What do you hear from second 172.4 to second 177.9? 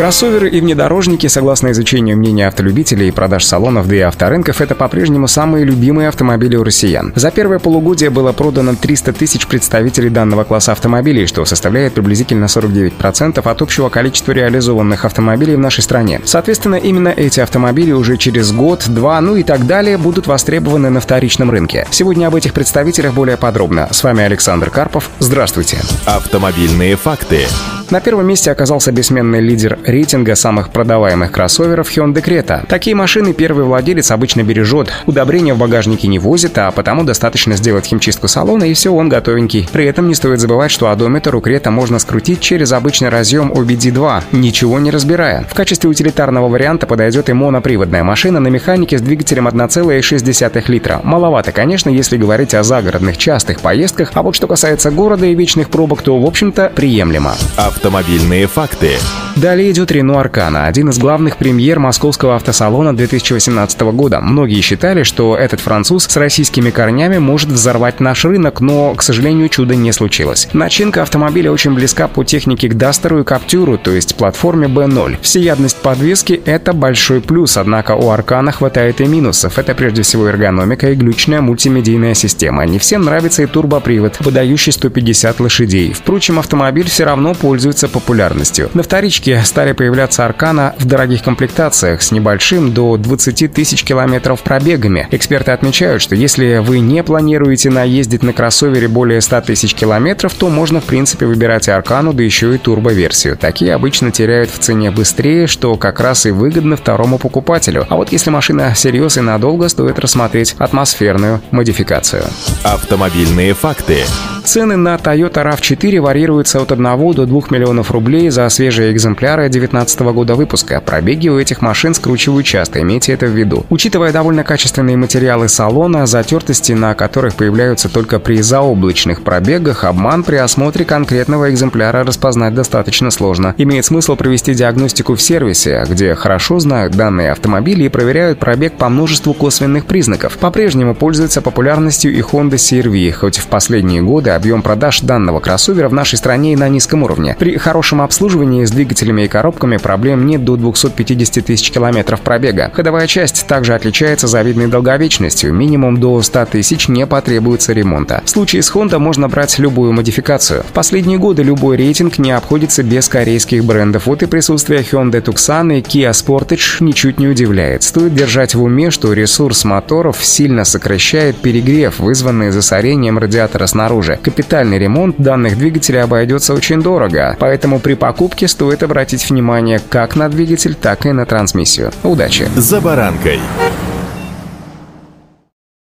засорением радиатора снаружи. Капитальный ремонт данных двигателей обойдется очень дорого, поэтому